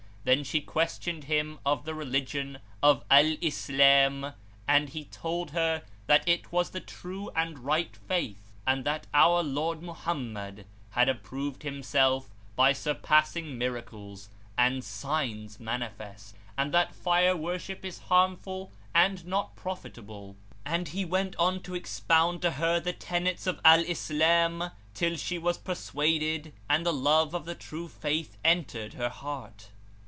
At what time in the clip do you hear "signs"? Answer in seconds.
14.83-15.59